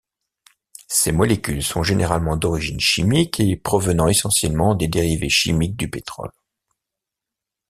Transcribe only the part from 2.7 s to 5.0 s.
chimique et provenant essentiellement des